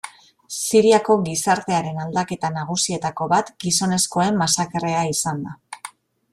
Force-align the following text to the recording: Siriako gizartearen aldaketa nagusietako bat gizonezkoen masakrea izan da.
Siriako 0.59 1.17
gizartearen 1.27 1.99
aldaketa 2.05 2.51
nagusietako 2.57 3.29
bat 3.37 3.53
gizonezkoen 3.67 4.43
masakrea 4.43 5.07
izan 5.15 5.49
da. 5.49 5.59